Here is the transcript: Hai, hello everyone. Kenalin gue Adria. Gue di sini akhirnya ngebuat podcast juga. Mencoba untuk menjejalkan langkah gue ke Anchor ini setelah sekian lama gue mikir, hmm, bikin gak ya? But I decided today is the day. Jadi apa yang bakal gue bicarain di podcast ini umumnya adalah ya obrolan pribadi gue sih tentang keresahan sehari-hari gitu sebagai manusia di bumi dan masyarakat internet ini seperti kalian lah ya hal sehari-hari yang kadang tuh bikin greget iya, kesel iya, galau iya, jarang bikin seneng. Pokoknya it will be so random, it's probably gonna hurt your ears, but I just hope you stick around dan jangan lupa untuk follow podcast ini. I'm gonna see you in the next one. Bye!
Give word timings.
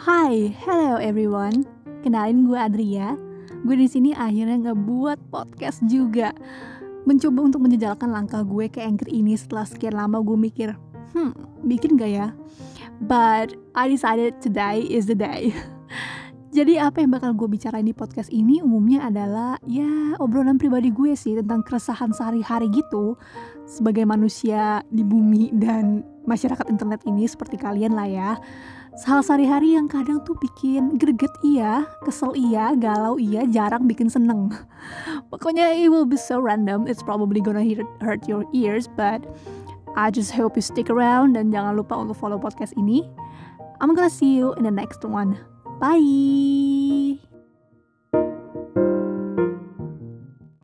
Hai, 0.00 0.56
hello 0.64 0.96
everyone. 0.96 1.68
Kenalin 2.00 2.48
gue 2.48 2.56
Adria. 2.56 3.20
Gue 3.68 3.76
di 3.76 3.84
sini 3.84 4.16
akhirnya 4.16 4.72
ngebuat 4.72 5.28
podcast 5.28 5.84
juga. 5.92 6.32
Mencoba 7.04 7.44
untuk 7.44 7.68
menjejalkan 7.68 8.08
langkah 8.08 8.40
gue 8.40 8.72
ke 8.72 8.80
Anchor 8.80 9.12
ini 9.12 9.36
setelah 9.36 9.68
sekian 9.68 9.92
lama 9.92 10.24
gue 10.24 10.40
mikir, 10.40 10.72
hmm, 11.12 11.36
bikin 11.68 12.00
gak 12.00 12.16
ya? 12.16 12.32
But 13.04 13.60
I 13.76 13.92
decided 13.92 14.40
today 14.40 14.88
is 14.88 15.04
the 15.04 15.12
day. 15.12 15.52
Jadi 16.56 16.80
apa 16.80 17.04
yang 17.04 17.12
bakal 17.12 17.36
gue 17.36 17.52
bicarain 17.52 17.84
di 17.84 17.92
podcast 17.92 18.32
ini 18.32 18.64
umumnya 18.64 19.04
adalah 19.04 19.60
ya 19.68 20.16
obrolan 20.16 20.56
pribadi 20.56 20.88
gue 20.96 21.12
sih 21.12 21.36
tentang 21.36 21.60
keresahan 21.60 22.16
sehari-hari 22.16 22.72
gitu 22.72 23.20
sebagai 23.68 24.08
manusia 24.08 24.80
di 24.88 25.04
bumi 25.04 25.52
dan 25.52 26.00
masyarakat 26.30 26.70
internet 26.70 27.02
ini 27.02 27.26
seperti 27.26 27.58
kalian 27.58 27.98
lah 27.98 28.06
ya 28.06 28.30
hal 29.06 29.22
sehari-hari 29.22 29.78
yang 29.78 29.86
kadang 29.88 30.20
tuh 30.26 30.36
bikin 30.36 30.98
greget 31.00 31.30
iya, 31.46 31.86
kesel 32.02 32.34
iya, 32.36 32.74
galau 32.76 33.16
iya, 33.16 33.46
jarang 33.48 33.86
bikin 33.86 34.10
seneng. 34.10 34.50
Pokoknya 35.32 35.72
it 35.72 35.88
will 35.88 36.04
be 36.04 36.18
so 36.18 36.42
random, 36.42 36.84
it's 36.90 37.02
probably 37.02 37.40
gonna 37.40 37.64
hurt 38.02 38.26
your 38.26 38.44
ears, 38.52 38.90
but 38.98 39.22
I 39.96 40.10
just 40.10 40.34
hope 40.34 40.58
you 40.58 40.64
stick 40.64 40.90
around 40.90 41.38
dan 41.38 41.54
jangan 41.54 41.78
lupa 41.78 41.96
untuk 41.96 42.18
follow 42.18 42.38
podcast 42.38 42.74
ini. 42.76 43.06
I'm 43.80 43.94
gonna 43.96 44.12
see 44.12 44.36
you 44.36 44.52
in 44.58 44.66
the 44.66 44.74
next 44.74 45.06
one. 45.06 45.38
Bye! 45.80 46.49